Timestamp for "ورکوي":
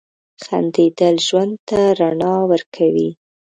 2.51-3.09